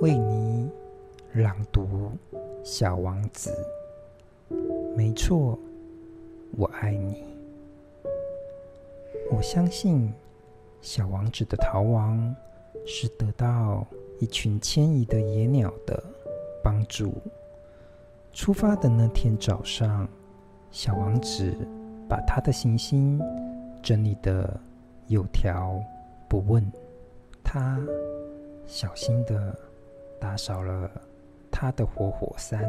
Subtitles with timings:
[0.00, 0.70] 为你
[1.32, 2.10] 朗读
[2.62, 3.50] 《小王子》。
[4.94, 5.58] 没错，
[6.56, 7.24] 我爱你。
[9.30, 10.12] 我相信
[10.82, 12.34] 小王子的逃亡
[12.84, 13.86] 是得到
[14.20, 16.02] 一群迁移的野鸟的
[16.62, 17.14] 帮助。
[18.34, 20.06] 出发的那天早上，
[20.70, 21.54] 小王子
[22.06, 23.18] 把他的行星
[23.82, 24.60] 整理得
[25.06, 25.82] 有条
[26.28, 26.70] 不紊。
[27.42, 27.80] 他
[28.66, 29.58] 小心地
[30.18, 30.90] 打扫了
[31.50, 32.68] 他的活火山。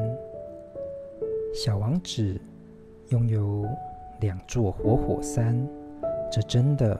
[1.53, 2.39] 小王子
[3.09, 3.65] 拥有
[4.19, 5.67] 两座活火山，
[6.31, 6.99] 这真的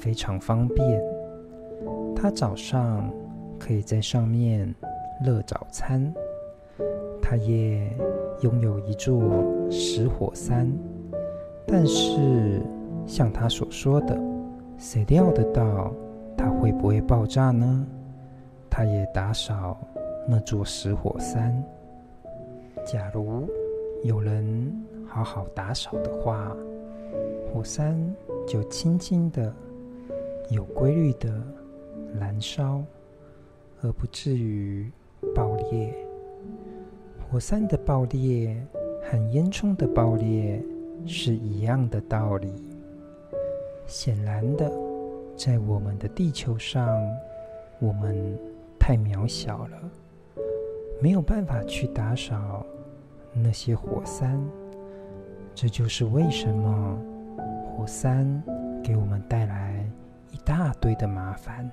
[0.00, 1.02] 非常方便。
[2.16, 3.12] 他早上
[3.58, 4.74] 可以在上面
[5.24, 6.12] 热早餐。
[7.22, 7.90] 他也
[8.42, 10.70] 拥有一座死火山，
[11.66, 12.60] 但是
[13.06, 14.18] 像他所说的，
[14.76, 15.92] 谁料得到？
[16.36, 17.86] 它会不会爆炸呢？
[18.76, 19.78] 他也打扫
[20.26, 21.62] 那座死火山。
[22.84, 23.48] 假如
[24.02, 26.56] 有人好好打扫的话，
[27.52, 27.96] 火山
[28.48, 29.54] 就轻轻的、
[30.50, 31.40] 有规律的
[32.18, 32.82] 燃烧，
[33.80, 34.90] 而不至于
[35.36, 35.94] 爆裂。
[37.30, 38.60] 火山的爆裂
[39.04, 40.60] 和烟囱的爆裂
[41.06, 42.52] 是一样的道理。
[43.86, 44.68] 显然的。
[45.36, 46.88] 在我们的地球上，
[47.80, 48.38] 我们
[48.86, 49.78] 太渺小了，
[51.00, 52.62] 没有办法去打扫
[53.32, 54.38] 那些火山。
[55.54, 56.98] 这就是为什么
[57.64, 58.42] 火山
[58.82, 59.90] 给我们带来
[60.32, 61.66] 一大堆的麻烦。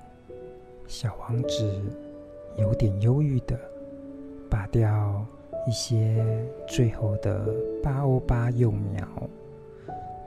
[0.86, 1.82] 小王子
[2.56, 3.60] 有点忧郁的
[4.48, 5.22] 拔掉
[5.66, 6.24] 一些
[6.66, 7.46] 最后的
[7.82, 9.06] 八欧八幼苗，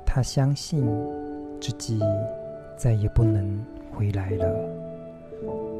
[0.05, 0.85] 他相信
[1.59, 1.99] 自己。
[2.77, 4.84] 再也不能回来了。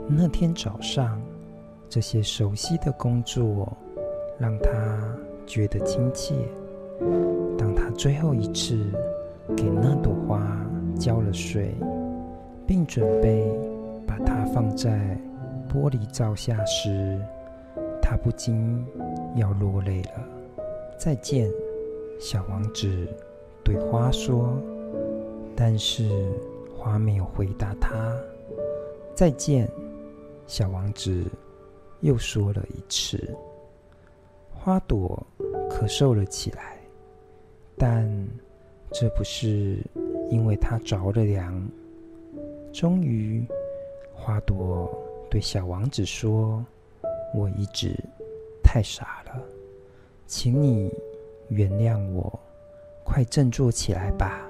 [0.08, 1.22] 那天早上，
[1.90, 3.72] 这些熟悉的工作
[4.38, 4.72] 让他
[5.46, 6.34] 觉得亲切。
[7.58, 8.78] 当他最后一次
[9.56, 10.66] 给那朵花
[11.00, 11.76] 浇了水，
[12.66, 13.46] 并准备
[14.08, 15.18] 把它放在
[15.70, 17.20] 玻璃罩下时，
[18.02, 18.86] 他不禁
[19.36, 20.24] 要落泪了。
[20.98, 21.50] 再见，
[22.20, 23.08] 小王子
[23.64, 24.54] 对花说。
[25.56, 26.10] 但是。
[26.78, 28.16] 花没有回答他。
[29.16, 29.68] 再见，
[30.48, 31.26] 小王子
[32.02, 33.36] 又说了一次。
[34.52, 35.22] 花朵
[35.70, 36.80] 咳嗽了起来，
[37.78, 38.10] 但
[38.92, 39.78] 这不是
[40.30, 41.68] 因为它着了凉。
[42.74, 43.46] 终于，
[44.14, 44.92] 花朵
[45.30, 46.66] 对小王子说
[47.36, 47.96] ：“我一直
[48.64, 49.40] 太傻了，
[50.26, 50.92] 请你
[51.50, 52.40] 原谅我，
[53.04, 54.42] 快振作起来吧。”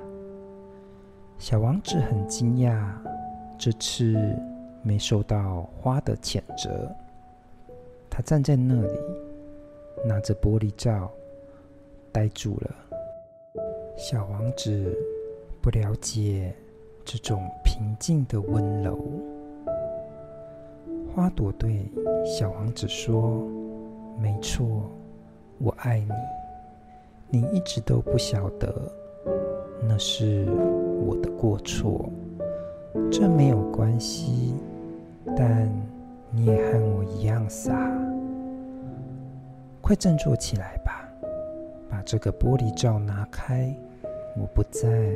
[1.38, 2.90] 小王子很惊讶，
[3.60, 4.16] 这次
[4.86, 6.88] 没受到花的谴责。
[8.08, 9.00] 他站在那里，
[10.06, 11.10] 拿着玻璃罩，
[12.12, 12.76] 呆住了。
[13.98, 14.96] 小王子
[15.60, 16.54] 不了解
[17.04, 19.00] 这种平静的温柔。
[21.14, 21.90] 花朵对
[22.24, 23.44] 小王子说
[24.22, 24.84] ：“没错，
[25.58, 26.00] 我爱
[27.32, 27.40] 你。
[27.40, 28.72] 你一直都不晓得，
[29.82, 30.46] 那是。”
[31.06, 32.10] 我的过错，
[33.12, 34.25] 这没有关系，
[35.36, 35.70] 但
[36.32, 37.92] 你也和我一样傻。
[39.82, 41.08] 快振作起来吧，
[41.90, 43.76] 把这个玻璃罩拿开，
[44.36, 45.14] 我不再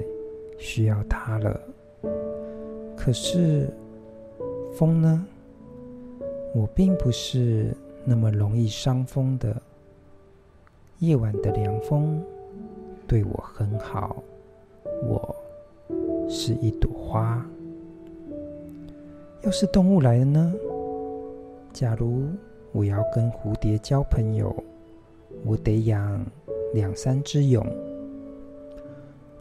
[0.59, 1.59] 需要它了。
[2.95, 3.69] 可是
[4.75, 5.25] 风呢？
[6.53, 9.55] 我并不是那么容易伤风的。
[10.99, 12.21] 夜晚的凉风
[13.07, 14.21] 对我很好，
[15.03, 15.35] 我。
[16.29, 17.43] 是一朵花。
[19.49, 20.53] 要是动物来了呢？
[21.73, 22.27] 假如
[22.71, 24.55] 我要跟蝴蝶交朋友，
[25.43, 26.23] 我得养
[26.71, 27.65] 两三只蛹。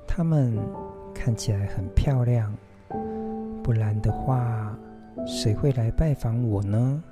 [0.07, 0.57] 它们
[1.13, 2.51] 看起来很漂亮，
[3.63, 4.75] 不然的话，
[5.27, 7.05] 谁会来拜访我呢？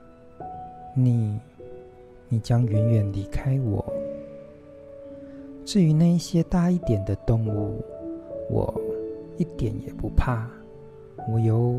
[0.94, 1.38] 你，
[2.30, 3.84] 你将远远离开我。
[5.66, 7.84] 至于那一些大一点的动物，
[8.48, 8.74] 我。
[9.36, 10.48] 一点也不怕，
[11.30, 11.78] 我有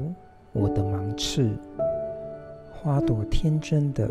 [0.58, 1.50] 我的芒刺。
[2.74, 4.10] 花朵天真的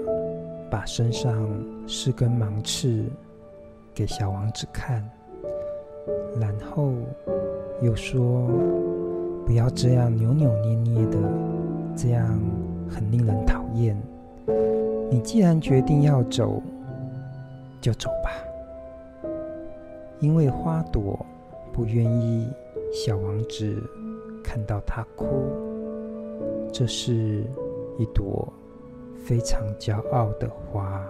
[0.70, 1.48] 把身上
[1.88, 3.04] 四根芒刺
[3.92, 5.02] 给小王子看，
[6.40, 6.92] 然后
[7.82, 8.48] 又说
[9.44, 11.18] ：“不要这样扭扭捏捏的，
[11.96, 12.40] 这样
[12.88, 14.00] 很令人讨厌。
[15.10, 16.62] 你既然决定要走，
[17.80, 18.30] 就走吧。”
[20.20, 21.18] 因为花朵
[21.72, 22.48] 不愿意。
[22.92, 23.82] 小王子
[24.42, 25.26] 看到他哭，
[26.78, 27.42] 这是
[27.96, 28.46] 一朵
[29.16, 31.02] 非常骄傲的花。